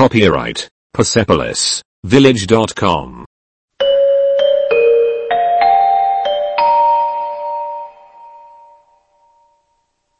Copyright 0.00 0.66
Persepolis 0.94 1.82
Village.com. 2.04 3.26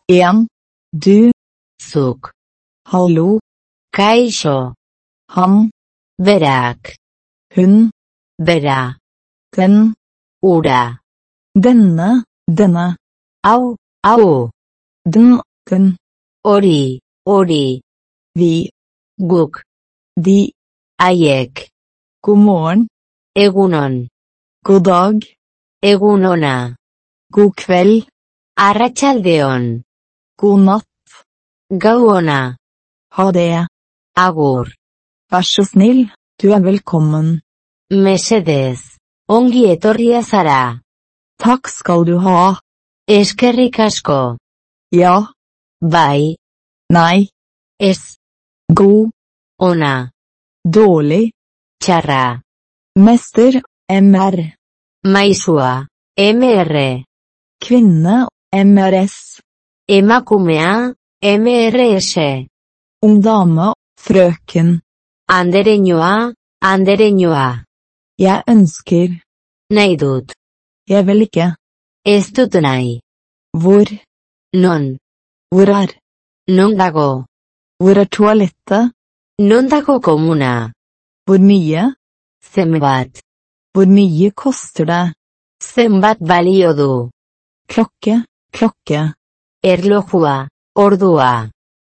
En. 0.06 0.46
Du. 0.92 1.32
Suk. 1.80 2.30
Hallo. 2.88 3.38
Kai 3.90 4.28
Ham 5.30 5.70
verak. 6.18 6.96
Hun. 7.56 7.90
Beræ. 8.38 8.96
Den. 9.56 9.94
orä. 10.42 10.98
Denne. 11.54 12.24
Denne. 12.46 12.96
Au. 13.42 13.76
Au. 14.04 14.50
Den. 15.06 15.40
Den. 15.70 15.96
Ori. 16.44 17.00
Ori. 17.24 17.80
Vi. 18.36 18.68
Gok. 19.18 19.69
De. 20.20 20.52
Haiek. 21.00 21.70
God. 22.22 22.86
Egunon. 23.34 24.08
God 24.66 24.84
dag. 24.84 25.16
Egunona. 25.82 26.76
God 27.32 27.54
kveld. 27.56 28.08
Arratsaldeon. 28.56 29.82
God 30.36 30.60
natt. 30.66 30.86
Gau 31.82 32.10
ona. 32.16 32.56
Ha 33.16 33.30
det. 33.32 33.66
Agur. 34.16 34.66
Vær 35.30 35.44
så 35.52 35.64
snill. 35.64 36.10
Du 36.42 36.52
er 36.52 36.60
velkommen. 36.60 37.40
Mesedez. 37.90 38.80
Ongi 39.28 39.62
etorria 39.72 40.20
zara. 40.22 40.80
Takk 41.40 41.68
skal 41.68 42.04
du 42.04 42.18
ha. 42.18 42.60
Eskerrik 43.08 43.78
asko. 43.78 44.36
Ja. 44.92 45.16
Bai. 45.80 46.36
Nei. 46.92 47.28
Ez. 47.78 48.18
God. 48.68 49.10
Ona. 49.62 50.10
Dårlig. 50.64 51.32
Txarra. 51.82 52.40
Mester. 52.96 53.60
MR. 53.88 54.56
Maisua. 55.04 55.86
MR. 56.16 57.04
Kvinne. 57.60 58.28
MRS. 58.52 59.40
Emakumea. 59.88 60.94
MRS. 61.22 62.12
Ung 63.02 63.20
dame. 63.20 63.74
Frøken. 63.98 64.80
Andereñoa. 65.28 66.32
Andereñoa. 66.64 67.64
Jeg 68.18 68.42
ønsker. 68.48 69.08
Nahi 69.70 69.96
dut. 69.96 70.32
Jeg 70.88 71.06
vil 71.06 71.20
ikke. 71.22 71.54
Dut. 72.36 72.54
Hvor. 73.60 73.86
Non. 74.54 74.98
Hvor 75.52 75.68
er. 75.80 75.90
Non 76.48 76.76
dago. 76.78 77.24
Hvor 77.80 77.96
er 78.00 78.04
toalettet? 78.04 78.92
Non 79.40 79.68
dago 79.72 80.00
komuna. 80.04 80.70
Hvor 81.24 81.38
mye? 81.40 81.82
Zenbat. 82.44 83.22
Hvor 83.72 83.86
mye 83.86 84.30
koster 84.36 84.84
det? 84.84 85.14
Zenbat 85.64 86.18
balio 86.20 86.72
du. 86.76 87.10
Klokke. 87.66 88.24
Klokke. 88.52 89.14
Erlojua. 89.64 90.48
Ordua. 90.76 91.48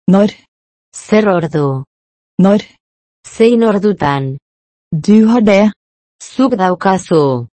Når. 0.07 0.31
Zer 0.95 1.27
ordu. 1.29 1.83
Når. 2.39 2.63
Zein 3.27 3.65
ordutan. 3.65 4.39
Du 4.93 5.27
har 5.27 5.41
det. 5.41 5.73
Zuk 6.23 6.55
daukazu. 6.55 7.49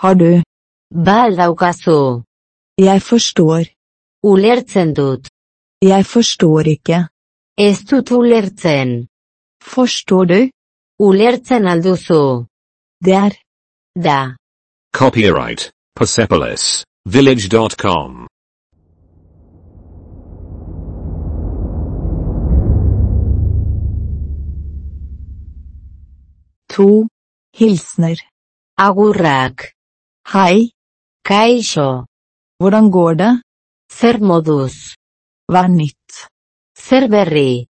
Har 0.00 0.14
du. 0.14 0.42
Bal 1.06 1.36
daukazu. 1.36 2.22
Jeg 2.78 3.02
forstår. 3.02 3.68
Ulertzen 4.24 4.94
dut. 4.94 5.28
Jeg 5.82 6.06
forstår 6.06 6.72
ikke. 6.72 7.08
Ez 7.58 7.84
dut 7.84 8.10
ulertzen. 8.10 9.08
Forstår 9.74 10.24
du? 10.24 10.50
Ulertzen 10.98 11.66
alduzu. 11.66 12.46
Der. 13.04 13.24
er. 13.24 13.32
Da. 13.94 14.36
Copyright 14.92 15.70
Persepolis 15.98 16.84
Village.com. 17.04 18.26
To. 26.68 27.06
Hilsener. 27.58 28.16
Agurrak. 28.78 29.72
Hei. 30.32 30.70
Kaisho. 31.24 32.04
Hvordan 32.58 32.90
går 32.90 33.14
det? 33.14 33.32
Zer 33.92 34.18
modus. 34.20 34.94
Hva 35.50 35.64
er 35.64 35.68
nytt? 35.68 36.28
Zer 36.78 37.08
berri. 37.08 37.66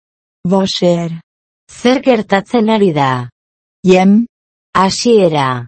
Hva 0.48 0.64
skjer? 0.66 1.20
Zer 1.80 2.00
gertatzen 2.04 2.68
ari 2.70 2.92
da. 2.92 3.28
Hjem. 3.88 4.26
Hasiera. 4.76 5.66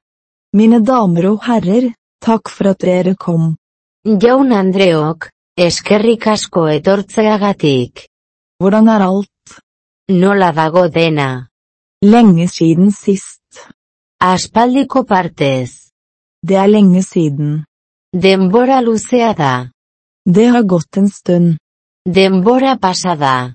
Mine 0.57 0.81
damer 0.81 1.31
og 1.33 1.41
herrer, 1.47 1.91
takk 2.25 2.51
for 2.55 2.71
at 2.73 2.85
dere 2.85 3.15
kom. 3.25 3.57
Jaun 4.05 4.53
Andreok, 4.53 5.31
eskerrik 5.57 6.27
asko 6.35 6.67
etortzeagatik. 6.77 8.07
Hvordan 8.61 8.89
er 8.95 9.07
alt? 9.09 9.57
Nola 10.23 10.53
dago 10.53 10.87
dena. 10.89 11.49
Lenge 12.05 12.47
siden 12.49 12.93
sist. 12.93 13.65
Aspaldiko 14.21 15.05
partez. 15.05 15.91
Det 16.47 16.57
er 16.61 16.69
lenge 16.69 17.03
siden. 17.03 17.65
Denbora 18.13 18.81
luzea 18.81 19.33
da. 19.35 19.55
Det 20.25 20.47
har 20.53 20.63
gått 20.63 20.97
en 21.01 21.09
stund. 21.09 21.59
Denbora 22.07 22.77
pasada. 22.79 23.55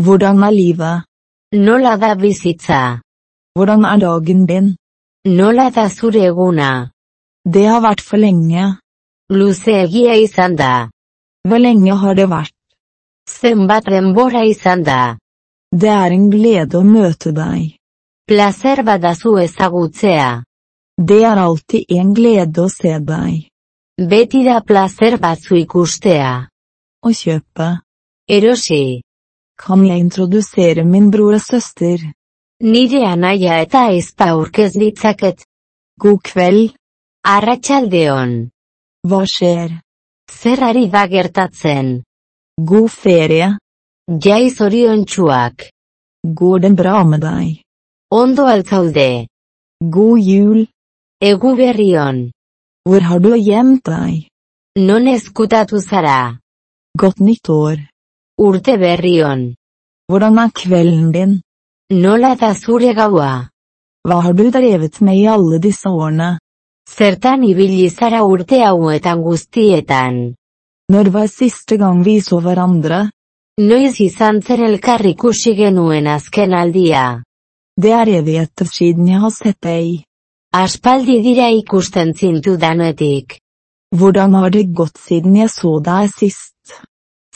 Hvordan 0.00 0.42
er 0.42 0.50
livet? 0.50 1.11
Nola 1.54 1.98
da 2.00 2.14
bizitza. 2.14 3.02
Hvordan 3.54 3.84
er 3.84 3.98
dagen 4.00 4.46
din? 4.46 4.76
Nola 5.28 5.68
da 5.70 5.88
zure 5.88 6.22
eguna. 6.24 6.88
Det 7.44 7.66
har 7.68 7.82
vært 7.84 8.00
for 8.00 8.16
lenge. 8.16 8.78
Luzeegia 9.28 10.14
izan 10.16 10.56
da. 10.56 10.88
Hvor 11.44 11.60
lenge 11.60 11.92
har 11.92 12.16
det 12.16 12.28
vært? 12.30 12.56
Zenbat 13.28 13.84
denbora 13.84 14.46
izan 14.48 14.82
da. 14.82 15.18
Det 15.68 15.92
er 15.92 16.16
en 16.16 16.30
glede 16.32 16.80
å 16.80 16.88
møte 16.88 17.34
deg. 17.36 17.76
Placer 18.24 18.80
badazu 18.88 19.36
ezagutzea. 19.44 20.42
Det 20.96 21.20
er 21.20 21.36
alltid 21.36 21.84
en 22.00 22.16
glede 22.16 22.64
å 22.64 22.68
se 22.72 22.96
deg. 22.96 23.48
Beti 24.00 24.40
da 24.48 24.62
placer 24.64 25.20
batzu 25.20 25.60
ikustea. 25.60 26.34
Å 27.04 27.08
kjøpe. 27.12 27.72
Erosi. 28.24 29.02
Kan 29.62 29.84
jeg 29.86 30.02
introdusere 30.02 30.82
min 30.84 31.10
bror 31.10 31.36
og 31.38 31.42
søster? 31.42 32.00
Nire 32.62 33.02
anaia 33.06 33.60
eta 33.62 33.82
ezpa 33.94 34.32
aurkez 34.34 34.72
ditzaket. 34.74 35.44
God 36.02 36.18
kveld. 36.28 36.72
Arratsaldeon. 37.34 38.32
Hva 39.06 39.20
skjer? 39.34 39.76
Zer 40.38 40.64
ari 40.68 40.88
da 40.90 41.04
gertatzen. 41.06 42.02
God 42.58 42.90
ferie. 42.90 43.52
Jai 44.24 44.50
zoriontsuak. 44.50 45.68
Går 46.40 46.58
det 46.66 46.72
bra 46.82 47.04
med 47.04 47.22
deg? 47.22 47.62
Ondo 48.10 48.48
altzaude. 48.50 49.28
God 49.78 50.18
jul. 50.18 50.66
Egu 51.22 51.54
berrion. 51.56 52.30
Hvor 52.82 53.00
har 53.08 53.22
du 53.22 53.30
gjemt 53.38 53.86
deg? 53.86 54.26
Non 54.88 55.06
ezkutatu 55.06 55.78
zara. 55.78 56.38
Godt 56.98 57.20
nytt 57.22 57.48
Urte 58.42 58.74
berrion. 58.74 59.42
Hvordan 60.10 60.38
er 60.42 60.50
kvelden 60.50 61.10
din? 61.14 61.32
Nola 61.94 62.32
da 62.40 62.48
zure 62.58 62.90
gaua. 62.94 63.32
Hva 64.02 64.16
har 64.24 64.34
du 64.34 64.48
drevet 64.50 64.98
med 65.00 65.18
i 65.20 65.28
alle 65.30 65.60
disse 65.62 65.88
årene? 65.88 66.40
Zertan 66.90 67.44
ibili 67.46 67.88
zara 67.90 68.24
urte 68.26 68.58
hauetan 68.64 69.22
guztietan. 69.22 70.16
Når 70.90 71.10
var 71.14 71.28
siste 71.30 71.78
gang 71.78 72.02
vi 72.02 72.16
så 72.20 72.40
hverandre? 72.42 72.98
Noiz 73.60 74.00
izan 74.00 74.42
zen 74.42 74.64
elkar 74.66 75.06
ikusi 75.06 75.54
genuen 75.54 76.08
azken 76.10 76.54
aldia. 76.62 77.22
Det 77.82 77.92
er 77.94 78.10
evigheter 78.18 78.66
siden 78.66 79.06
jeg 79.06 79.20
har 79.22 79.34
sett 79.36 79.60
deg. 79.62 80.02
Aspaldi 80.52 81.20
dira 81.22 81.46
ikusten 81.60 82.10
zintu 82.18 82.56
danetik. 82.56 83.38
Hvordan 83.94 84.34
har 84.34 84.50
det 84.50 84.72
gått 84.74 84.98
siden 84.98 85.36
jeg 85.36 85.54
så 85.60 85.78
deg 85.78 86.10
sist? 86.10 86.51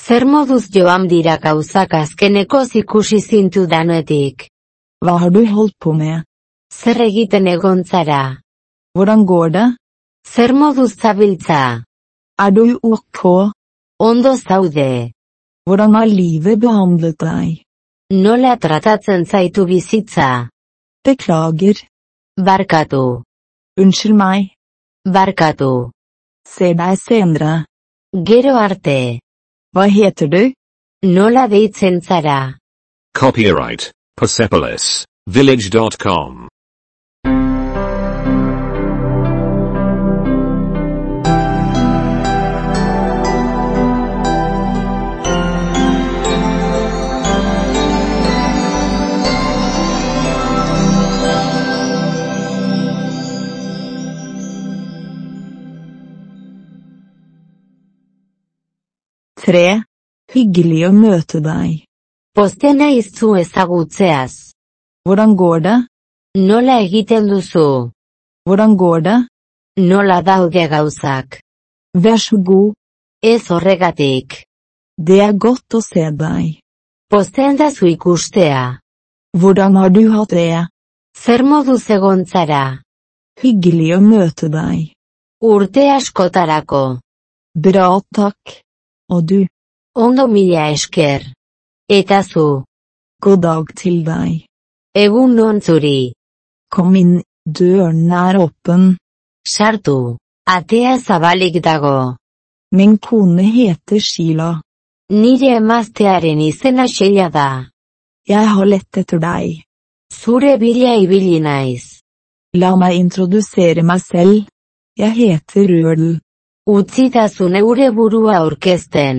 Zer 0.06 0.23
moduz 0.23 0.69
joan 0.70 1.08
dira 1.11 1.32
gauzak 1.43 1.94
azkeneko 1.99 2.61
ikusi 2.81 3.17
zintu 3.20 3.64
danetik. 3.67 4.44
Hva 5.03 5.14
har 5.23 5.31
du 5.35 5.41
holdt 5.55 5.75
på 5.82 5.93
med? 5.93 6.23
Zer 6.70 7.00
egiten 7.06 7.49
egon 7.50 7.82
zara. 7.85 8.38
Hvordan 8.94 9.25
går 9.26 9.49
det? 9.56 9.67
Zer 10.32 10.53
moduz 10.53 10.94
zabiltza. 10.94 11.82
Er 12.38 12.50
du 12.53 12.79
ok? 12.82 13.50
Ondo 13.99 14.37
zaude. 14.37 15.11
Hvordan 15.67 15.94
har 15.94 16.06
livet 16.06 16.61
behandlet 16.61 17.19
deg? 17.19 17.67
Nola 18.14 18.55
tratatzen 18.62 19.26
zaitu 19.26 19.67
bizitza. 19.67 20.49
Beklager. 21.02 21.82
Barkatu. 22.38 23.25
Unnskyld 23.81 24.14
meg. 24.14 24.55
Barkatu. 25.02 25.91
Ser 26.47 26.75
deg 26.79 26.94
senere. 26.94 27.64
Gero 28.14 28.55
arte. 28.55 29.25
Hva 29.76 29.84
heter 29.93 30.28
du? 30.32 30.44
Nola 31.05 31.43
deitzen 31.52 31.99
zara. 32.00 32.56
Copyright 33.12 33.90
Persepolis, 34.17 35.05
village.com. 35.28 36.46
Tre. 59.46 59.82
Hyggelig 60.34 60.81
å 60.88 60.90
møte 60.90 61.38
deg. 61.38 61.84
Pozten 62.34 62.81
naiz 62.82 63.12
zu 63.14 63.28
ezagutzeaz. 63.38 64.32
Hvordan 65.06 65.37
går 65.38 65.60
det? 65.66 65.75
Nola 66.48 66.81
egiten 66.82 67.28
duzu? 67.31 67.93
Hvordan 68.43 68.75
går 68.81 69.04
det? 69.06 69.14
Nola 69.93 70.16
daude 70.26 70.66
gauzak? 70.72 71.38
Vær 71.94 72.19
så 72.19 72.40
god. 72.48 72.75
Ez 73.22 73.46
horregatik. 73.54 74.43
Det 74.98 75.20
er 75.28 75.38
godt 75.46 75.78
å 75.78 75.84
se 75.84 76.10
deg. 76.10 76.58
Pozten 77.06 77.54
da 77.62 77.70
zu 77.70 77.87
ikustea. 77.87 78.81
Hvordan 79.31 79.78
har 79.78 79.94
du 79.94 80.02
hatt 80.10 80.34
det? 80.34 80.66
Zer 81.14 81.46
modu 81.46 81.78
zegontzara? 81.78 82.82
Hyggelig 83.38 83.94
å 83.94 84.02
møte 84.02 84.50
deg. 84.50 84.90
Urte 85.38 85.87
askotarako. 85.94 86.87
Bra 87.54 87.90
takk. 88.10 88.65
Og 89.08 89.23
du, 89.29 89.47
Ondo 89.97 90.26
mila 90.26 90.70
esker. 90.73 91.23
Eta 91.88 92.23
zu. 92.23 92.64
god 93.23 93.41
dag 93.43 93.64
til 93.76 94.05
deg. 94.05 94.44
Egun 94.94 95.35
non 95.37 95.61
zuri. 95.61 96.12
Kom 96.70 96.94
inn, 96.97 97.23
døren 97.47 98.11
er 98.12 98.37
åpen. 98.44 98.97
Sartu. 99.55 100.17
Atea 100.47 100.99
zabalik 100.99 101.62
dago. 101.62 102.17
Min 102.76 102.99
kone 102.99 103.47
heter 103.56 104.00
Sheila. 104.00 104.50
Nire 105.11 105.56
emaztearen 105.61 106.41
izena 106.41 106.87
Sheila 106.88 107.29
da. 107.31 107.50
Jeg 108.29 108.47
har 108.52 108.67
lett 108.67 108.99
etter 109.00 109.19
deg. 109.19 109.62
Zure 110.12 110.59
bila 110.59 110.97
ibili 110.99 111.41
naiz. 111.41 112.02
La 112.61 112.75
meg 112.76 112.99
introdusere 112.99 113.82
meg 113.82 114.00
selv. 114.00 114.47
Jeg 114.99 115.12
heter 115.20 115.67
Rødel. 115.73 116.20
Utzitazu 116.66 117.46
neure 117.46 117.92
burua 117.94 118.40
aurkezten. 118.40 119.18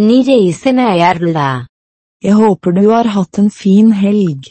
Nire 0.00 0.36
izena 0.40 0.94
earl 0.96 1.34
da. 1.34 1.48
Jeg 2.24 2.32
håper 2.38 2.72
du 2.72 2.86
har 2.88 3.10
hatt 3.12 3.40
en 3.42 3.50
fin 3.52 3.90
helg. 3.92 4.48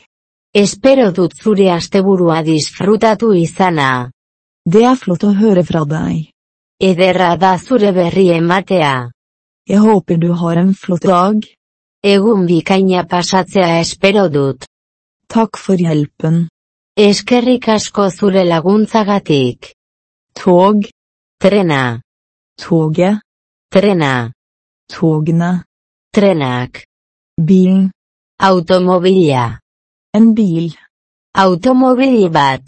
Espero 0.54 1.08
dut 1.18 1.34
zure 1.34 1.72
asteburua 1.74 2.44
disfrutatu 2.46 3.32
izana. 3.34 4.12
Det 4.70 4.84
er 4.86 5.00
flott 5.02 5.26
å 5.26 5.32
høre 5.40 5.64
fra 5.66 5.82
deg. 5.96 6.30
Ederra 6.92 7.32
da 7.42 7.56
zure 7.58 7.90
berri 7.98 8.28
ematea. 8.36 9.10
Jeg 9.66 9.82
håper 9.82 10.22
du 10.22 10.30
har 10.44 10.62
en 10.62 10.76
flott 10.78 11.10
dag. 11.10 11.42
Egun 12.06 12.46
bikaina 12.46 13.02
pasatzea 13.10 13.80
espero 13.80 14.28
dut. 14.30 14.70
Takk 15.26 15.58
for 15.58 15.82
hjelpen. 15.82 16.46
Eskerrik 16.94 17.66
asko 17.80 18.12
zure 18.14 18.46
laguntzagatik. 18.46 19.74
Tog, 20.38 20.86
Trena. 21.42 21.98
Toget, 22.62 23.18
Trena. 23.72 24.32
togene, 24.88 25.52
Trenak. 26.14 26.74
bilen, 27.48 27.92
automobilja, 28.40 29.60
en 30.18 30.34
bil, 30.38 30.68
Automobili 31.34 32.30
bat. 32.30 32.64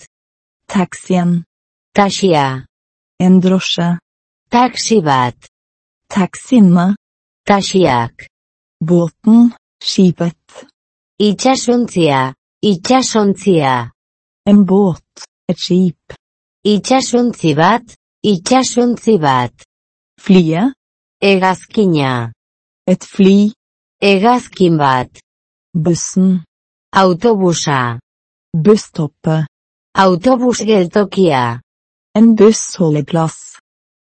taxien, 0.67 1.43
Taxia. 1.93 2.65
en 3.19 3.39
drosje, 3.39 3.99
taksibat, 4.49 5.35
bat. 5.35 5.49
taxiene, 6.09 6.95
Taxiak. 7.45 8.15
båten, 8.81 9.53
skipet, 9.79 10.43
Itxasuntzia. 11.19 12.33
Itxasontzia. 12.61 13.91
en 14.49 14.65
båt, 14.65 15.05
et 15.49 15.57
skip, 15.57 15.99
Itxasuntzi 16.65 17.51
bat. 17.55 17.83
Itxasuntzi 18.23 19.17
bat. 19.19 19.53
Flyet, 20.23 20.73
Hegazkina. 21.21 22.31
et 22.87 23.03
fly, 23.03 23.51
Hegazkin 24.01 24.77
bat. 24.77 25.11
bussen, 25.73 26.43
Autobusa. 26.95 27.99
busstoppet, 28.65 29.47
Autobus 29.95 30.59
geltokia. 30.69 31.61
en 32.15 32.35
bussholdeplass, 32.35 33.57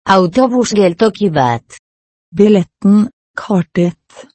Autobus 0.07 0.71
geltoki 0.73 1.31
bat. 1.31 1.65
billetten, 2.37 3.11
kartet, 3.37 4.29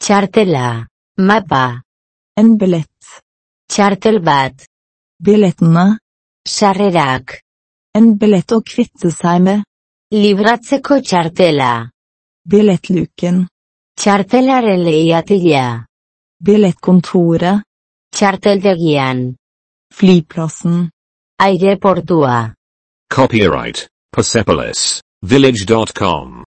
Txartela. 0.00 0.86
Mapa. 1.18 1.82
en 2.36 2.56
billett, 2.58 3.04
Txartel 3.68 4.20
bat. 4.22 4.54
billettene, 5.18 5.98
Sarrerak. 6.48 7.40
en 7.94 8.16
billett 8.18 8.50
å 8.52 8.60
kvitte 8.62 9.10
seg 9.10 9.42
med, 9.42 9.62
Libratzeko 10.12 10.98
txartela. 11.00 11.88
billettluken, 12.44 13.46
Txartelaren 13.96 14.82
lehiatila. 14.84 15.86
billettkontoret, 16.44 17.62
Txarteldegian. 18.12 19.34
flyplassen, 19.94 20.90
Aireportua. 21.40 22.52
Copyright 23.08 23.88
Persepolis 24.14 25.00
village.com. 25.22 26.44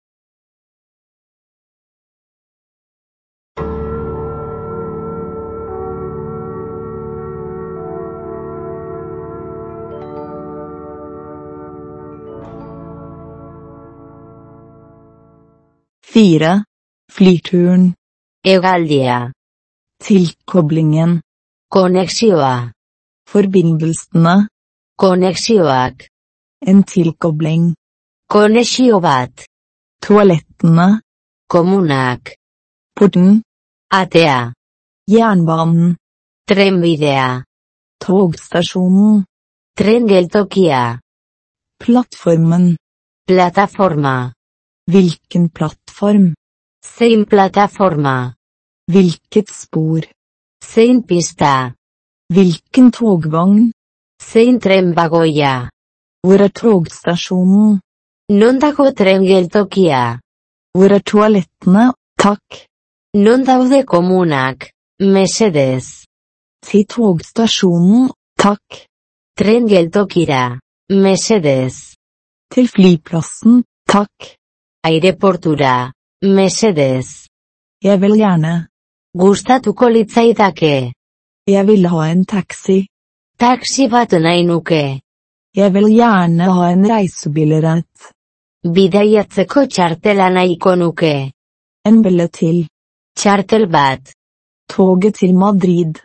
fire, 16.19 16.65
flyturen, 17.15 17.95
Egaldia. 18.45 19.33
tilkoblingen, 20.05 21.21
Konexioa. 21.71 22.73
forbindelsene, 23.31 24.49
Konexioak. 24.97 25.97
en 26.67 26.83
tilkobling, 26.83 27.75
Konexio 28.27 28.99
bat. 29.01 29.47
toalettene, 30.03 30.89
Kommunak. 31.53 32.35
porten, 32.97 33.43
Atea. 33.93 34.53
jernbanen, 35.07 35.97
Trenbidea. 36.49 37.45
togstasjonen, 38.03 39.25
Trengeltokia. 39.77 40.99
plattformen, 41.79 42.77
Plataforma. 43.27 44.33
Hvilken 44.91 45.49
plattform, 45.49 46.35
Sin 46.85 47.25
plataforma. 47.27 48.35
hvilket 48.93 49.49
spor, 49.49 50.01
Sin 50.65 51.03
pista. 51.03 51.75
hvilken 52.35 52.91
togvogn, 52.91 53.73
Sin 54.21 54.61
trembagoya. 54.61 55.69
hvor 56.23 56.41
er 56.41 56.49
togstasjonen, 56.49 57.81
Non 58.31 58.59
dago 58.59 58.93
tren 58.93 59.23
hvor 60.75 60.91
er 60.93 61.03
toalettene, 61.03 61.93
takk, 62.19 62.67
Non 63.15 63.45
daude 63.45 63.85
komunak. 63.85 64.71
Mesedez. 65.01 66.05
til 66.63 66.85
togstasjonen, 66.87 68.11
takk, 68.39 68.87
Tren 69.39 69.67
geltokira. 69.69 70.59
Mesedez. 70.91 71.95
til 72.53 72.69
flyplassen, 72.69 73.65
takk, 73.89 74.38
Aireportura. 74.87 75.93
Mesedez. 76.23 77.27
jeg 77.83 78.01
vil 78.01 78.15
gjerne, 78.17 78.69
Gustatuko 79.19 79.89
litzaidake. 79.89 80.93
jeg 81.47 81.67
vil 81.67 81.87
ha 81.87 82.11
en 82.11 82.25
taxi, 82.25 82.87
Taxi 83.39 83.89
bat 83.89 84.13
nahi 84.13 84.45
nuke. 84.45 85.01
jeg 85.57 85.73
vil 85.75 85.89
gjerne 85.89 86.45
ha 86.45 86.71
en 86.71 87.83
Bidaiatzeko 88.75 89.67
txartela 89.67 90.31
nahiko 90.31 90.75
nuke. 90.75 91.33
en 91.85 92.03
billett 92.03 92.33
til, 92.33 92.69
Txartel 93.17 93.67
bat. 93.67 94.13
toget 94.71 95.15
til 95.15 95.35
Madrid, 95.35 95.99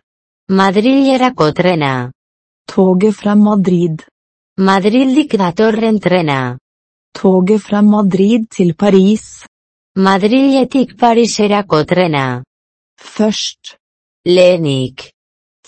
Madrilerako 0.50 1.52
trena. 1.52 2.12
toget 2.68 3.16
fra 3.16 3.36
Madrid, 3.36 4.02
Madrildik 4.58 5.38
datorren 5.38 6.00
trena. 6.00 6.58
Toget 7.14 7.62
fra 7.62 7.82
Madrid 7.82 8.48
til 8.50 8.76
Paris, 8.76 9.46
Madriletik 9.96 10.98
Pariserako 10.98 11.84
trena. 11.84 12.44
først, 13.00 13.78
Lenik. 14.26 15.12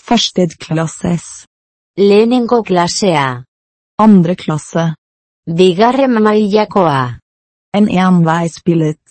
Førstedklasses. 0.00 1.46
Lehenengo 1.98 2.62
klasea. 2.62 3.44
Andre 3.98 4.34
klasse. 4.34 4.94
Bigarren 5.46 6.22
mailakoa. 6.22 7.18
En 7.76 7.88
enveisbillett. 7.88 9.06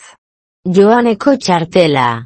Joaneko 0.66 1.38
txartela. 1.38 2.26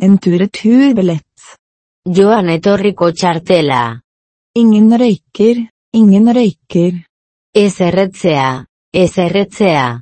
En 0.00 0.18
tur-retur-billett. 0.18 1.58
Joan 2.06 2.48
etorriko 2.48 3.10
txartela. 3.12 4.00
Ingen 4.54 4.92
røyker, 5.00 5.66
ingen 5.92 6.34
røyker. 6.34 7.00
Ez 7.54 7.80
erretzea. 7.80 8.66
Ez 8.92 9.18
erretzea. 9.18 10.00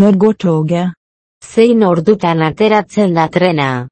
Når 0.00 0.16
går 0.16 0.32
toget? 0.32 0.94
Zein 1.44 1.82
ordutan 1.84 2.40
ateratzen 2.40 3.14
da 3.14 3.26
trena. 3.28 3.88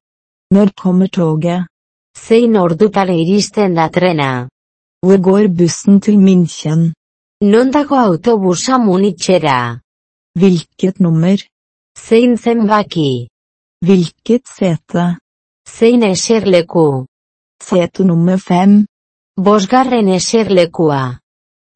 Når 0.49 0.71
kommer 0.81 1.07
toget? 1.07 1.67
Zein 2.17 2.55
ordutan 2.57 3.09
iristen 3.13 3.75
da 3.77 3.85
trena. 3.89 4.49
Hvor 5.05 5.17
går 5.21 5.47
bussen 5.57 6.01
til 6.01 6.17
München? 6.17 6.91
Nondako 7.41 7.95
autobusa 7.95 8.77
munitxera. 8.77 9.79
Hvilket 10.39 10.99
nummer? 10.99 11.37
Zein 11.97 12.37
zenbaki. 12.37 13.27
Hvilket 13.85 14.47
sete? 14.57 15.17
Zein 15.67 16.03
eserleku. 16.03 17.05
Sete 17.61 18.03
nummer 18.03 18.37
fem. 18.37 18.85
Bosgarren 19.37 20.07
eserlekua. 20.07 21.19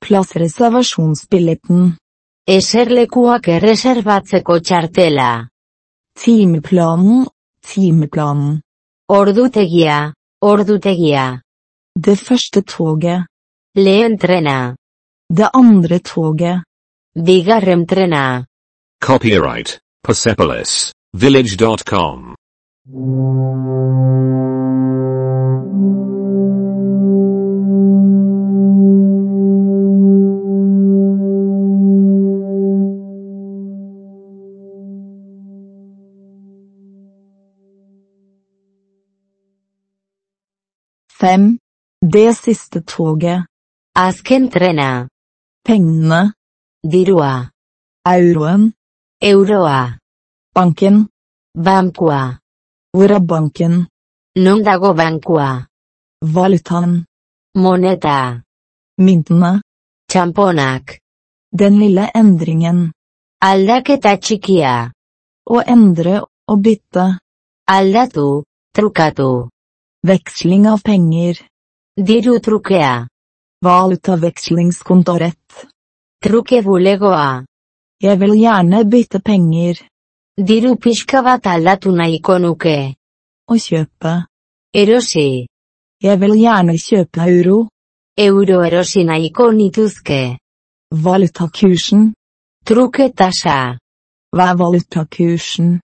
Plassreservasjonsbilletten. 0.01 1.97
Eserlekuak 2.45 3.47
erreserbatzeko 3.49 4.59
txartela. 4.61 5.47
Timeplanen, 6.13 7.23
timeplanen. 7.65 8.59
Ordutegia. 9.09 10.13
Ordutegia. 10.45 11.23
Det 11.97 12.15
første 12.19 12.61
toget. 12.61 13.25
Lehen 13.75 14.19
trena. 14.21 14.75
Det 15.27 15.49
andre 15.53 15.99
toget. 16.05 16.61
Bigarren 17.17 17.87
trena. 17.87 18.45
Copyright 19.01 19.79
Persepolis 20.05 20.93
Village.com. 21.17 22.35
Fem. 41.25 41.57
Det 42.13 42.33
siste 42.37 42.79
toget. 42.81 43.47
Azken 43.97 44.43
trena. 44.53 45.09
Pengene. 45.65 46.33
Dirua. 46.91 47.49
Euroen. 48.05 48.73
Euroa. 49.21 49.97
Banken. 50.55 51.07
Bankua. 51.57 52.21
Hvor 52.93 53.11
er 53.11 53.23
banken? 53.31 53.73
Non 54.35 54.61
dago 54.67 54.93
bankua. 54.93 55.49
Valutaen. 56.21 56.93
Moneta. 57.57 58.19
Myntene. 59.01 59.51
Txamponak. 60.09 60.99
Den 61.59 61.79
lille 61.79 62.05
endringen. 62.21 62.91
Aldaketa 63.41 64.13
txikia. 64.21 64.75
Å 65.49 65.57
endre 65.75 66.21
og 66.21 66.61
bytte. 66.61 67.09
Aldatu. 67.65 68.29
Trukatu. 68.75 69.49
Veksling 70.05 70.67
av 70.67 70.81
penger. 70.85 71.39
Diru 71.97 72.39
trukea. 72.39 73.07
Dirutrokea. 73.63 74.69
Truke 74.85 75.33
Trukevolegoa. 76.21 77.45
Jeg 78.01 78.19
vil 78.19 78.33
gjerne 78.37 78.83
bytte 78.85 79.19
penger. 79.19 79.75
Diru 80.37 80.45
Dirupishkava 80.45 81.39
tallatuna 81.39 82.05
ikonuke. 82.07 82.93
Å 83.49 83.53
kjøpe. 83.57 84.13
Erosi. 84.73 85.47
Jeg 86.03 86.19
vil 86.19 86.35
gjerne 86.37 86.77
kjøpe 86.77 87.25
euro. 87.25 87.57
Euro 88.17 88.61
erosina 88.61 89.17
ikonituske. 89.17 90.37
Valutakursen. 90.93 92.13
Truketasha. 92.65 93.79
Hva 94.29 94.51
er 94.51 94.55
valutakursen? 94.61 95.79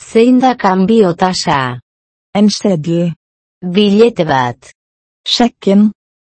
Seinda 0.00 0.56
cambio 0.56 1.12
tasha. 1.12 1.80
En 2.32 2.48
seddel. 2.50 3.12
Bilete 3.66 4.22
bat. 4.22 4.68
Sjekken. 5.26 5.88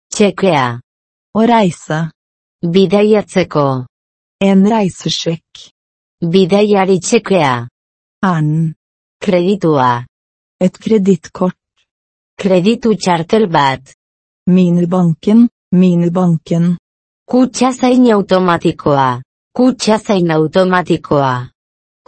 Txekea. 0.09 0.79
Å 1.37 1.41
reise. 1.45 1.99
Bidaiatzeko. 2.65 3.65
En 4.41 4.63
reisesjekk. 4.65 5.67
Bidaiari 6.33 6.97
txekea. 6.97 7.51
An. 8.25 8.49
Kreditua. 9.21 9.91
Et 10.57 10.73
kredittkort. 10.73 11.61
Kreditu 12.41 12.95
txartel 12.97 13.45
bat. 13.53 13.93
Minibanken. 14.49 15.45
Minibanken. 15.77 16.73
Kutxa 17.29 17.69
zain 17.77 18.09
automatikoa. 18.17 19.21
Kutxa 19.53 19.99
zain 20.01 20.33
automatikoa. 20.33 21.35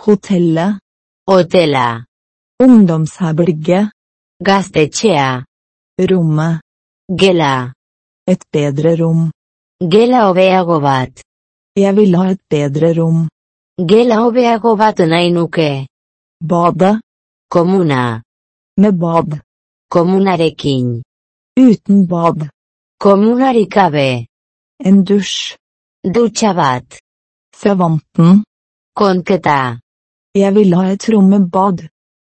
Hotellet. 0.01 0.81
Hotela. 1.29 1.88
Ungdomsherberget. 2.65 3.93
Gaztetxea. 4.41 5.43
Rommet. 6.00 6.62
Gela. 7.12 7.74
Et 8.25 8.39
bedre 8.53 8.96
rom. 8.96 9.31
Gela 9.81 10.29
hobeago 10.29 10.79
bat. 10.79 11.12
Jeg 11.75 11.96
vil 11.98 12.15
ha 12.15 12.29
et 12.31 12.39
bedre 12.50 12.93
rom. 12.96 13.27
Gela 13.75 14.22
hobeago 14.24 14.77
bat 14.79 14.98
nahi 15.12 15.34
nuke. 15.36 15.88
Badet. 16.39 17.01
Komuna. 17.51 18.22
Med 18.77 18.96
bad. 18.96 19.41
Komunarekin. 19.91 21.03
Uten 21.60 22.08
bad. 22.08 22.48
Komunarik 22.98 23.74
gabe. 23.75 24.25
En 24.79 25.03
dusj. 25.03 25.58
Dutsa 26.13 26.53
bat. 26.53 27.00
Servanten. 27.51 28.46
Konketa. 28.96 29.79
Jeg 30.34 30.55
vil 30.55 30.75
ha 30.79 30.91
et 30.93 31.10
rom 31.12 31.27
med 31.27 31.51
bad. 31.51 31.89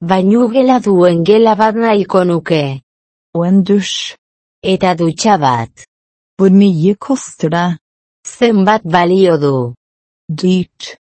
Bainu 0.04 0.50
gela 0.52 0.82
duen 0.84 1.24
gela 1.24 1.54
bat 1.56 1.76
nahiko 1.80 2.24
nuke. 2.28 2.82
Og 3.36 3.46
en 3.48 3.62
dusj. 3.64 4.18
Eta 4.74 4.96
dutxa 5.00 5.38
bat. 5.40 5.86
Hvor 6.38 6.52
mye 6.52 6.96
koster 6.96 7.50
det? 7.54 7.70
Zenbat 8.28 8.84
balio 8.84 9.38
du. 9.40 9.56
Dyrt. 10.28 10.98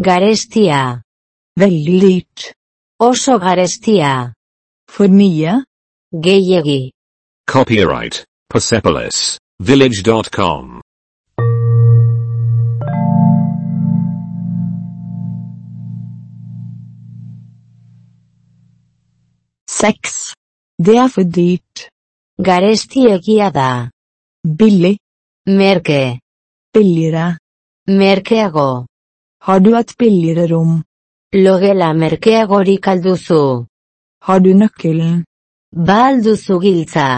Garestia. 0.00 1.02
Veldig 1.60 2.00
dyrt. 2.00 2.52
Oso 3.00 3.36
garestia. 3.38 4.32
For 4.88 5.08
mye? 5.08 5.60
Gehiegi. 6.12 6.92
Copyright 7.46 8.24
Persepolis 8.48 9.38
Village.com. 9.60 10.80
Seks. 19.76 20.32
Det 20.86 20.96
er 20.96 21.08
for 21.12 21.26
dyrt. 21.36 21.88
Garestiegia 22.46 23.50
da. 23.52 23.90
Billig. 24.58 24.96
Merke. 25.46 26.20
Billigere. 26.72 27.26
Merkeago. 27.88 28.86
Har 29.46 29.58
du 29.60 29.74
et 29.76 29.92
billigere 29.98 30.46
rom? 30.52 30.80
Logela 31.34 31.92
merkeagorik 31.92 32.88
alduzu. 32.88 33.66
Har 34.26 34.40
du 34.40 34.50
nøkkelen? 34.62 35.24
Ba 35.86 35.98
alduzu 36.08 36.58
giltza. 36.64 37.08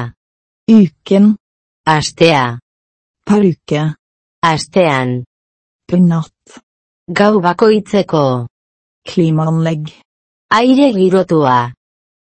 Uken. 0.80 1.36
Astea. 1.86 2.58
Per 3.26 3.42
uke. 3.52 3.86
Astean. 4.42 5.22
Per 5.86 6.00
natt. 6.10 6.60
Gau 7.18 7.40
bakoitzeko. 7.40 8.26
Klimaanlegg. 9.06 9.94
Aire 10.50 10.92
girotua. 10.98 11.77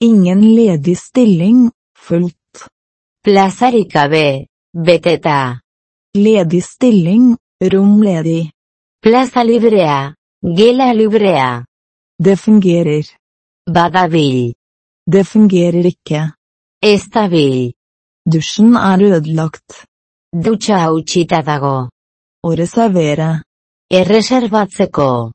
Ingen 0.03 0.55
ledig 0.55 0.98
stilling. 0.98 1.72
Fullt. 1.98 2.70
Plazarik 3.24 3.91
gabe. 3.93 4.48
Beteta. 4.74 5.62
Ledig 6.17 6.63
stilling. 6.63 7.38
Rom 7.63 8.03
ledig. 8.03 8.50
Plaza 9.01 9.43
librea. 9.43 10.15
Gela 10.41 10.93
librea. 10.93 11.65
Det 12.17 12.38
fungerer. 12.38 13.05
Badabil. 13.74 14.53
Det 15.05 15.24
fungerer 15.24 15.86
ikke. 15.86 16.31
Estabil. 16.81 17.74
Dusjen 18.25 18.74
er 18.75 19.01
ødelagt. 19.03 19.86
Dutxa 20.34 20.81
hautsita 20.81 21.43
dago. 21.46 21.89
Å 22.41 22.55
reservere. 22.58 23.43
Erreservatseko. 23.93 25.31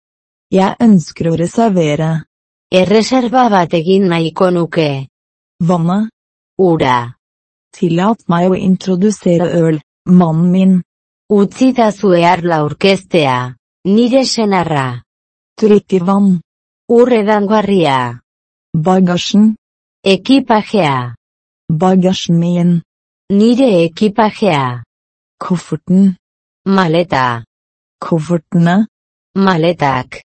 Jeg 0.51 0.75
ønsker 0.81 1.31
å 1.31 1.39
reservere. 1.39 2.26
Erreserba 2.75 3.45
bat 3.49 3.75
egin 3.79 4.09
nahiko 4.11 4.51
nuke. 4.51 5.07
Vannet. 5.63 6.11
Ura. 6.59 7.15
Tillat 7.71 8.25
meg 8.27 8.51
å 8.51 8.57
introdusere 8.59 9.47
øl, 9.55 9.79
mannen 10.11 10.51
min. 10.51 10.73
Utzidazu 11.31 12.11
eharla 12.19 12.59
aurkeztea. 12.65 13.55
Nire 13.87 14.25
senarra. 14.27 15.03
Drikke 15.55 16.03
vann. 16.03 16.41
Ur 16.91 17.13
edangarria. 17.13 18.19
Bagasjen. 18.75 19.55
Ekipajea. 20.03 21.15
Bagasjen 21.71 22.39
min. 22.41 22.83
Nire 23.31 23.71
ekipajea. 23.85 24.83
Kofferten. 25.39 26.17
Maleta. 26.67 27.45
Koffertene. 28.03 28.87
Maletak. 29.39 30.23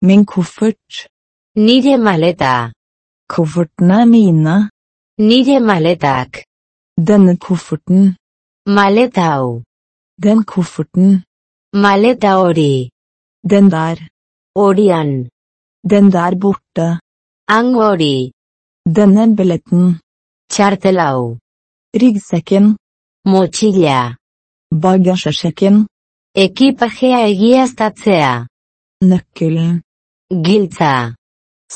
Min 0.00 0.24
koffert. 0.24 1.11
Nire 1.54 1.98
maleta. 1.98 2.72
Koffertene 3.28 4.06
mine. 4.06 4.70
Nire 5.18 5.60
maletak. 5.60 6.46
Denne 6.96 7.36
kofferten. 7.36 8.16
Maleta 8.66 9.22
hau. 9.32 9.62
Den 10.16 10.44
kofferten. 10.44 11.22
Maleta 11.76 12.38
hori. 12.40 12.88
Den 13.44 13.68
der. 13.68 13.98
Horian. 14.56 15.28
Den 15.84 16.10
der 16.10 16.34
borte. 16.36 17.00
Hango 17.50 17.84
hori. 17.90 18.32
Denne 18.88 19.28
billetten. 19.36 20.00
Txartel 20.48 20.98
hau. 21.04 21.36
Ryggsekken. 21.92 22.76
Motxila. 23.28 24.16
Bagasjesjekken. 24.72 25.86
Ekipajea 26.34 27.26
egiaztatzea. 27.28 28.46
Nøkkelen. 29.04 29.82
Giltza. 30.32 31.12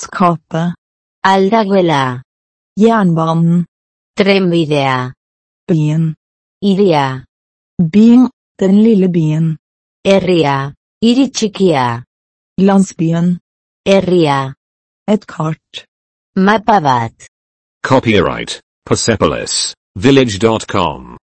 Skoppe. 0.00 0.74
aldaguela, 1.24 2.22
jernbanen, 2.76 3.64
Tremvidea. 4.16 5.12
Byen. 5.68 6.14
Iria. 6.62 7.24
Byen, 7.92 8.30
den 8.58 8.82
lille 8.82 9.08
byen. 9.08 9.58
Erria. 10.04 10.72
Irichikia. 11.04 12.02
Landsbyen. 12.60 13.38
Erria. 13.84 14.54
Et 15.06 15.26
kart. 15.26 15.84
Mapavat. 16.34 17.28
Copyright. 17.82 18.60
Persepolis. 18.88 19.74
Village.com. 19.94 21.18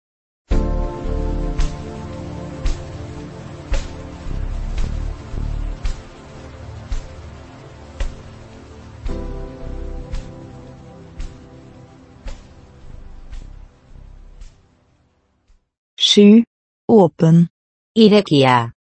Sju. 16.20 16.44
Åpen. 16.92 17.48
Irekia. 17.96 18.72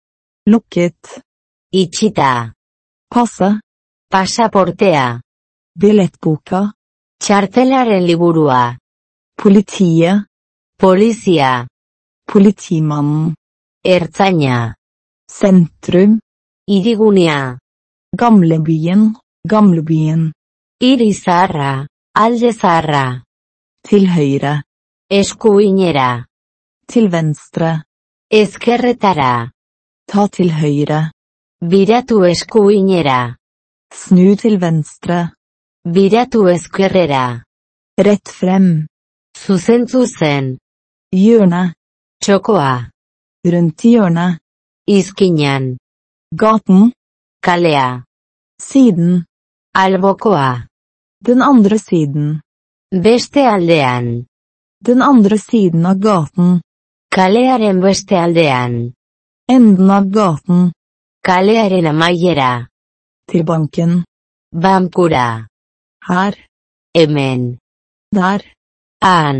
Lukket. 0.49 1.21
Itxita. 1.71 2.53
Passe. 3.15 3.59
Pasaportea. 4.11 5.21
Billettboka. 5.79 6.73
Txartelaren 7.23 8.03
liburua. 8.03 8.75
Politiet. 9.41 10.27
Polizia. 10.81 11.67
Politimannen. 12.27 13.35
Ertzaina. 13.85 14.75
Sentrum. 15.31 16.19
Irigunea. 16.67 17.57
Gamlebyen. 18.19 19.15
Gamlebyen. 19.47 20.31
Hiri 20.83 21.13
zaharra. 21.13 21.87
Alde 22.15 22.51
zaharra. 22.53 23.05
Til 23.87 24.09
høyre. 24.11 24.63
Eskuinera. 25.09 26.28
Til 26.89 27.11
venstre. 27.13 27.83
Ezkerretara. 28.33 29.51
Ta 30.09 30.23
til 30.33 30.49
høyre. 30.49 31.11
Biratu 31.61 32.23
eskuinera. 32.25 33.35
Snu 33.93 34.33
til 34.41 34.55
venstre. 34.61 35.19
Biratu 35.85 36.47
eskerrera. 36.49 37.43
Rett 38.07 38.31
frem. 38.39 38.87
Zuzentzu 39.37 40.01
zen. 40.09 40.47
Hjørne. 41.13 41.75
Txokoa. 42.23 42.73
Rundt 43.45 43.85
hjørnet. 43.85 44.39
Izkinan. 44.89 45.77
Gaten. 46.33 46.89
Kalea. 47.45 48.01
Siden. 48.61 49.27
Albokoa. 49.75 50.65
Den 51.21 51.41
andre 51.41 51.77
siden. 51.77 52.41
Beste 53.03 53.45
aldean. 53.45 54.25
Den 54.81 55.05
andre 55.05 55.37
siden 55.37 55.85
av 55.85 56.01
gaten. 56.01 56.57
Kalearen 57.19 57.81
beste 57.83 58.15
aldean. 58.15 58.75
Enden 59.55 59.89
av 59.91 60.05
gaten. 60.17 60.59
Kalearen 61.27 61.87
amaiera. 61.91 62.51
Til 63.29 63.41
banken. 63.49 63.91
Bankura. 64.63 65.25
Her. 66.09 66.37
Hemen. 66.95 67.41
Der. 68.15 68.45
Han. 69.03 69.37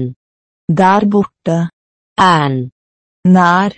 Der 0.80 1.06
borte. 1.14 1.58
Han. 2.20 2.58
Nær. 3.36 3.72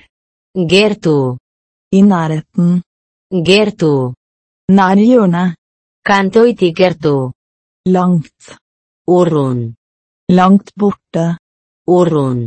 Gertu. 0.71 1.37
I 1.97 2.01
nærheten. 2.01 2.81
Gertu. 3.49 4.13
Nær 4.77 4.97
hjørnet. 5.09 5.53
Kantoitik 6.07 6.73
gertu. 6.81 7.17
Langt. 7.85 8.57
Urrun. 9.17 9.61
Langt 10.39 10.73
borte. 10.79 11.25
Urrun. 11.97 12.41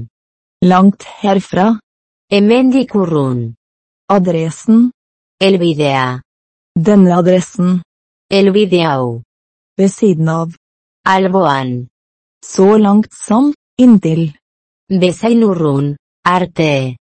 Langt 0.64 1.02
herfra. 1.20 1.78
Hemendik 2.32 2.94
urrun. 2.94 3.54
Adressen. 4.08 4.92
Elvidea. 5.38 6.22
Denne 6.74 7.10
adressen. 7.16 7.82
Elvideau. 8.30 9.20
Ved 9.76 9.90
siden 9.92 10.28
av. 10.28 10.54
Alboan. 11.04 11.88
Så 12.40 12.78
langt 12.78 13.12
som. 13.12 13.52
Inntil. 13.76 14.32
Besainurrun. 14.88 15.96
Arte. 16.24 16.96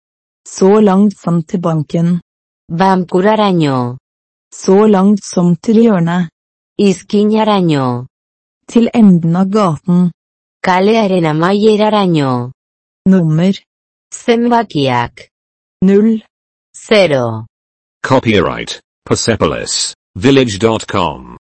Så 0.47 0.81
langt 0.81 1.19
som 1.19 1.43
til 1.43 1.61
banken. 1.61 2.21
Bankuraraino. 2.71 3.97
Så 4.55 4.87
langt 4.87 5.25
som 5.25 5.57
til 5.57 5.83
hjørnet. 5.83 6.31
Izkinaraino. 6.79 8.07
Til 8.71 8.87
enden 8.95 9.35
av 9.37 9.51
gaten. 9.51 10.13
Kalearen 10.63 11.27
amaieraraino. 11.27 12.53
Nummer. 13.09 13.55
Zenbakiak. 14.13 15.31
0. 15.83 16.21
Zero. 16.77 17.47
Copyright 18.03 18.81
Persepolis 19.03 19.95
Village.com. 20.15 21.37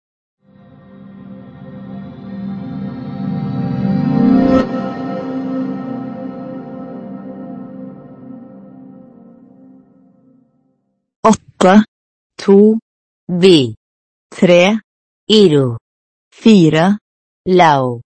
Åtte. 11.24 11.86
To. 12.44 12.78
Bi. 13.30 13.74
Tre. 14.30 14.80
Iru. 15.30 15.78
Fire. 16.34 16.98
Lau. 17.48 18.02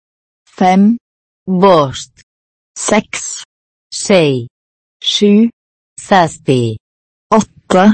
Fem. 0.45 0.99
Bost. 1.47 2.14
seks, 2.77 3.45
sei, 3.93 4.49
sju, 4.99 5.49
seksti, 6.01 6.77
åtte, 7.31 7.85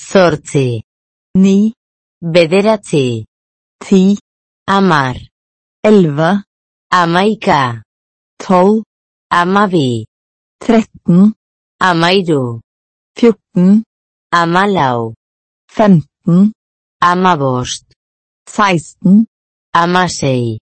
førti, 0.00 0.82
ni, 1.40 1.72
bedre 2.20 2.76
ti, 2.84 3.24
ti, 3.80 4.02
amar, 4.68 5.16
elleve, 5.82 6.30
amaika, 6.92 7.80
tolv, 8.36 8.84
amavi, 9.32 10.04
tretten, 10.60 11.32
amaido, 11.80 12.60
fjorten, 13.16 13.82
amalau, 14.30 15.14
femten, 15.72 16.52
amavost, 17.00 17.84
seksten, 18.44 19.24
amasei, 19.72 20.58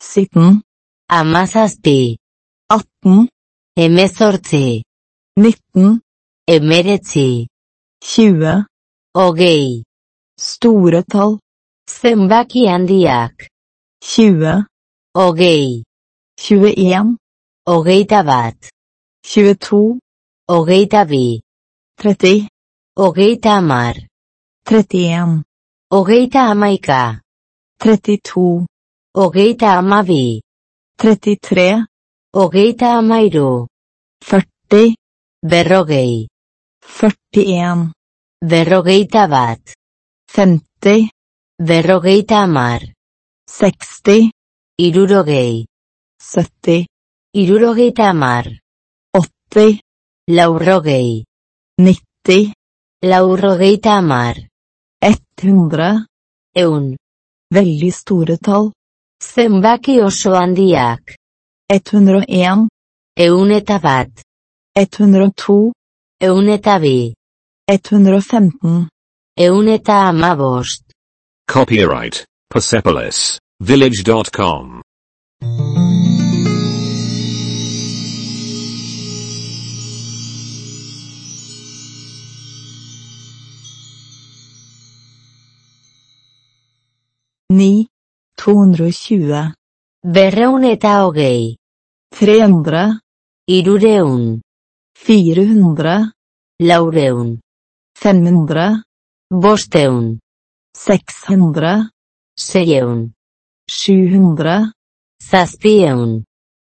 sytten, 0.00 0.60
amasasti. 1.08 2.18
18 2.68 3.28
hemezortzi 3.78 4.82
19 5.38 6.00
emeretzi 6.54 7.46
20 8.02 8.64
hogei 9.14 9.84
Store 10.40 11.02
tall 11.02 11.38
Zenbaki 11.86 12.66
handiak 12.66 13.46
20 14.02 14.64
hogei 15.14 15.84
21 16.40 17.16
hogeita 17.70 18.22
bat 18.24 18.58
22 19.22 19.98
hogeita 20.50 21.04
bi 21.04 21.40
30 22.02 22.48
hogeita 22.98 23.50
hamar 23.50 23.94
31 24.66 25.42
hogeita 25.94 26.40
hamaika 26.48 27.20
32 27.78 28.66
hogeita 29.14 29.66
hamabi 29.76 30.42
33 30.98 31.95
Hogeita 32.38 32.98
amairu. 32.98 33.66
40, 34.20 34.94
Berrogei. 35.40 36.28
41, 36.84 37.92
Berrogeita 38.44 39.26
bat. 39.26 39.72
50, 40.28 41.08
Berrogeita 41.56 42.42
amar. 42.42 42.92
60, 43.48 44.28
Irurogei. 44.76 45.64
70, 46.20 46.84
Irurogeita 47.32 48.10
amar. 48.10 48.60
80, 49.16 49.80
Laurrogei. 50.28 51.24
90, 51.80 52.52
Laurrogeita 53.02 53.96
amar. 53.96 54.36
100, 55.00 56.04
Eun. 56.54 56.96
veldig 57.48 57.94
store 57.94 58.36
tall. 58.36 58.74
Zenbaki 59.24 60.02
oso 60.04 60.36
handiak. 60.36 61.16
101, 61.68 62.68
Eun 63.18 63.50
eta 63.50 63.80
bat. 63.82 64.10
102, 64.76 65.72
Eun 66.22 66.48
eta 66.48 66.78
bi. 66.78 67.12
115, 67.66 68.86
Eun 69.36 69.68
eta 69.68 69.96
amabost. 70.08 70.84
Copyright 71.50 72.24
Persepolis 72.48 73.40
Village.com. 73.58 74.82
ni, 87.50 87.88
220, 88.36 89.54
Berreun 90.06 90.62
eta 90.62 91.02
hogei. 91.02 91.56
300, 92.14 93.00
Irureun. 93.50 94.40
400, 94.94 96.12
Laureun. 96.62 97.40
500, 97.98 98.84
Bosteun. 99.32 100.20
600, 100.78 101.90
Seieun. 102.38 103.10
700, 103.66 104.70
Zazpieun. 105.18 106.22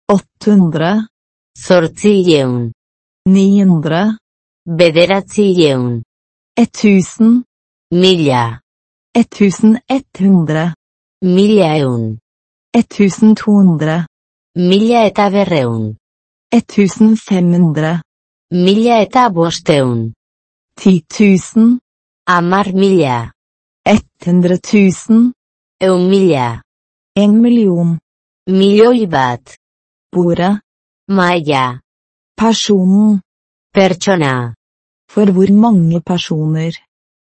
800, 0.09 1.05
Zortzieun. 1.53 2.71
900, 3.29 4.17
Bederatzieun. 4.65 6.01
1000, 6.57 7.43
Mila. 7.91 8.61
1100, 9.13 10.73
Mila 11.21 11.77
eun. 11.77 12.17
1200, 12.77 14.05
Mila 14.55 15.05
eta 15.05 15.29
berreun. 15.33 15.95
1500, 16.53 18.01
Mila 18.51 19.01
eta 19.01 19.29
bosteun. 19.29 20.13
10.000, 20.77 21.79
Amar 22.27 22.73
mila. 22.73 23.31
100.000, 23.85 25.31
Eun 25.81 26.09
mila. 26.09 26.61
En 27.15 27.41
million, 27.41 27.97
Milioi 28.47 29.07
bat. 29.07 29.57
bordet, 30.13 30.61
Maia. 31.09 31.81
personen, 32.35 33.21
Pertsona. 33.73 34.53
for 35.09 35.31
hvor 35.31 35.51
mange 35.51 36.01
personer. 36.01 36.73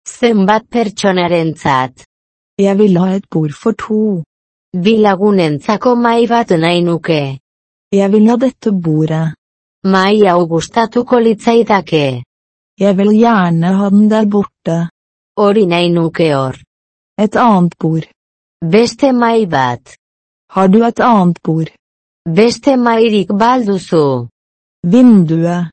Zenbat 0.06 0.62
pertsonarentzat. 0.70 2.04
Jeg 2.58 2.78
vil 2.78 2.98
ha 2.98 3.14
et 3.16 3.26
bord 3.30 3.52
for 3.52 3.72
to. 3.72 4.22
Bi 4.72 4.98
lagunentzako 5.02 5.96
mai 5.98 6.26
bat 6.30 6.50
nahi 6.54 6.82
nuke. 6.82 7.40
Jeg 7.90 8.10
vil 8.12 8.28
ha 8.30 8.36
dette 8.36 8.70
bordet. 8.70 9.34
Mai 9.84 10.22
hau 10.22 10.46
gustatuko 10.46 11.18
litzaidake. 11.18 12.22
Jeg 12.78 12.96
vil 12.96 13.10
gjerne 13.18 13.74
ha 13.78 13.88
den 13.90 14.08
der 14.10 14.26
borte. 14.30 14.88
Hori 15.36 15.66
nahi 15.66 15.90
nuke 15.90 16.30
hor. 16.34 16.54
Et 17.18 17.36
annet 17.36 17.74
bord. 17.80 18.06
Beste 18.62 19.12
mai 19.12 19.46
bat. 19.46 19.96
Har 20.54 20.68
du 20.68 20.84
et 20.84 21.00
annet 21.00 21.42
bord? 21.42 21.70
Beste 22.24 22.76
mairik 22.76 23.28
balduzu. 23.34 24.28
Vinduet. 24.86 25.70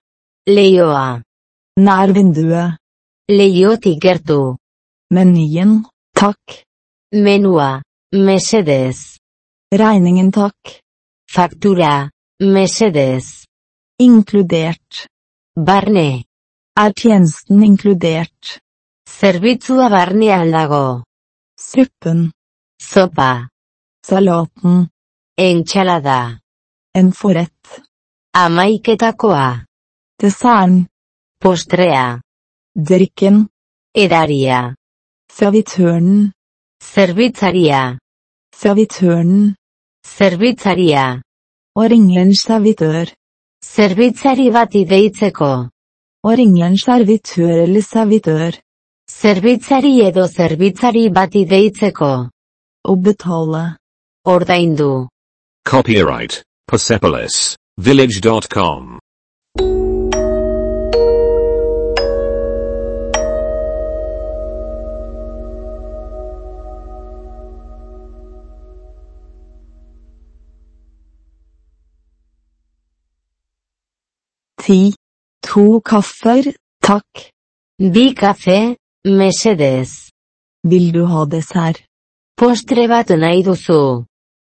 Leioa. 0.49 1.21
Nær 1.77 2.13
vinduet. 2.17 2.77
Leiotik 3.29 4.01
gertu. 4.01 4.55
Menyen, 5.13 5.83
takk. 6.15 6.63
Menua. 7.13 7.86
Mesedez. 8.11 9.19
Regningen 9.69 10.31
takk. 10.31 10.79
Faktura. 11.27 12.09
Mesedez. 12.39 13.43
Inkludert. 13.99 15.09
Barne. 15.53 16.23
Er 16.79 16.93
tjenesten 16.93 17.63
inkludert? 17.63 18.61
Zerbitzua 19.03 19.89
barnean 19.89 20.51
dago. 20.51 21.03
Suppen. 21.59 22.31
Zopa. 22.79 23.49
Salaten. 24.05 24.87
Entxalada. 25.35 26.39
En 26.95 27.11
forrett. 27.11 27.83
Amaiketakoa. 28.31 29.65
Desserten. 30.15 30.87
Postrea. 31.43 32.21
Drikken. 32.73 33.49
Edaria. 33.91 34.75
Servitøren. 35.27 36.36
Zerbitzaria. 36.83 37.97
Servitøren. 38.55 39.55
Zerbitzaria. 40.05 41.21
Å 41.77 41.87
ringe 41.91 42.21
en 42.21 42.33
servitør. 42.33 43.11
Zerbitzari 43.63 44.47
bati 44.53 44.83
deitzeko. 44.89 45.51
Å 46.27 46.35
ringe 46.39 46.65
en 46.65 46.77
servitør 46.77 47.63
eller 47.65 47.85
servitør. 47.85 48.57
Zerbitzari 49.11 49.93
edo 50.07 50.27
zerbitzari 50.27 51.07
bati 51.13 51.45
deitzeko. 51.45 52.13
Å 52.87 52.95
betale. 52.95 53.65
Ordaindu. 54.25 55.07
Copyright 55.69 56.43
Persepolis 56.67 57.55
Village.com. 57.77 58.97
Ti. 74.67 74.91
To 75.47 75.79
kaffer, 75.79 76.43
takk. 76.83 77.31
Bi 77.93 78.11
kafe, 78.21 78.75
mesedez. 79.19 79.91
Vil 80.69 80.91
du 80.91 81.05
ha 81.07 81.21
dessert? 81.25 81.85
Postre 82.35 82.83
nahi 83.23 83.43
duzu. 83.47 84.03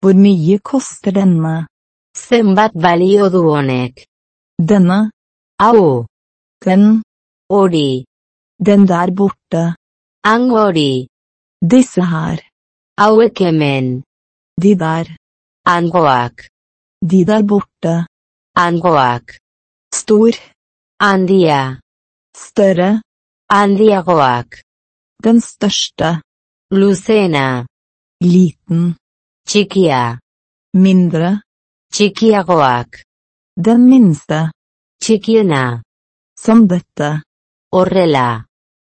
Hvor 0.02 0.16
mye 0.24 0.58
koster 0.70 1.12
denne? 1.12 1.68
Zenbat 2.18 2.74
balio 2.74 3.30
du 3.30 3.42
honek. 3.54 4.08
Denne? 4.58 5.12
Au. 5.60 6.06
Den? 6.66 7.04
Ori. 7.50 8.04
Den 8.58 8.88
der 8.88 9.12
borte. 9.12 9.76
Angori. 10.24 11.08
Disse 11.62 12.02
her. 12.02 12.40
Auekemen. 12.98 14.02
De 14.58 14.74
der. 14.74 15.06
Angoak. 15.68 16.50
De 17.00 17.24
der 17.26 17.44
borte. 17.44 18.08
Hangoak. 18.58 19.38
Stor. 19.94 20.32
Handia. 21.02 21.80
Større. 22.38 23.02
Handiagoak. 23.52 24.62
Den 25.24 25.42
største. 25.42 26.22
Luzena. 26.72 27.66
Liten. 28.22 28.96
Txikia. 29.48 30.20
Mindre. 30.74 31.42
Txikiagoak. 31.92 33.02
Den 33.58 33.90
minste. 33.90 34.52
Txikiena. 35.02 35.82
Som 36.38 36.68
dette. 36.68 37.24
Horrela. 37.74 38.46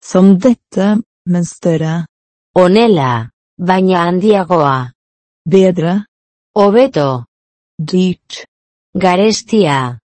Som 0.03 0.39
dette, 0.39 0.99
men 1.27 1.45
større. 1.45 2.07
Honela. 2.59 3.31
Baina 3.59 4.05
handiagoa. 4.09 4.91
Bedre. 5.47 6.05
Hobeto. 6.59 7.25
Dyrt. 7.79 8.45
Garestia. 8.95 10.00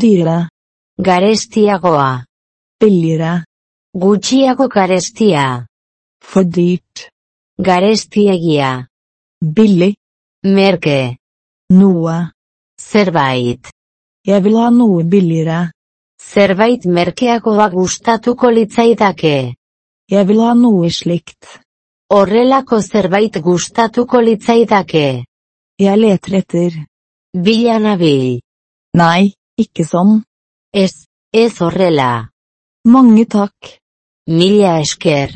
Dyrere. 0.00 0.48
Garestiagoa. 0.98 2.24
Billigere. 2.80 3.44
Gutxiago 3.94 4.66
garestia. 4.68 5.66
For 6.20 6.44
dyrt. 6.44 7.10
Garestiegia. 7.58 8.88
Billig. 9.40 9.94
Merke. 10.42 11.18
Noe. 11.70 12.32
Zerbait. 12.80 13.70
Ha 14.26 14.70
noe 14.70 15.04
billigere. 15.04 15.70
Zerbait 16.18 16.86
merkeagoa 16.86 17.68
gustatuko 17.70 18.50
litzaidake. 18.50 19.54
Jeg 20.10 20.26
vil 20.26 20.40
ha 20.40 20.54
noe 20.54 20.90
slikt. 20.90 21.60
Horrelako 22.10 22.80
zerbait 22.82 23.38
gustatuko 23.38 24.20
litzaidake. 24.20 25.24
Jeg 25.78 25.96
leter 25.98 26.34
etter. 26.42 26.84
Ikke 29.60 29.84
sånn. 29.86 30.22
Ez, 30.74 31.06
ez 31.30 31.52
horrela. 31.62 32.26
Mange 32.90 33.24
takk. 33.30 33.76
Mila 34.26 34.78
esker. 34.82 35.30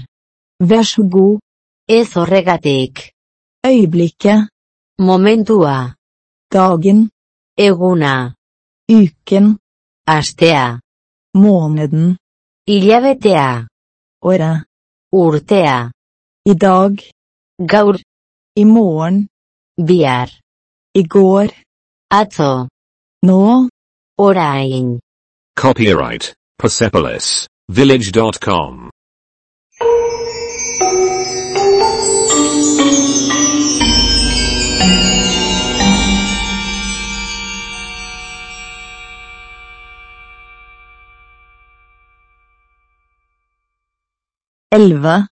Vær 0.58 0.86
så 0.90 1.04
god. 1.12 1.38
Ez 1.88 2.12
horregatik. 2.16 3.12
Øyeblikket. 3.66 4.50
Momentua. 4.98 5.94
Dagen. 6.50 7.08
Eguna. 7.56 8.34
Uken. 8.90 9.56
Astea. 10.16 10.80
Måneden. 11.34 12.16
Hilabetea. 12.66 13.66
Året. 14.24 14.66
Urtea. 15.12 15.78
I 16.44 16.54
dag. 16.54 16.98
Gaur. 17.58 17.96
I 18.56 18.64
morgen. 18.64 19.28
Bihar. 19.86 20.28
I 20.94 21.02
går. 21.06 21.54
Atzo. 22.10 22.66
Nå. 23.22 23.68
Orain. 24.20 24.98
Copyright 25.54 26.34
Persepolis 26.58 27.46
Village.com. 27.68 28.90
Elleve. 44.72 45.28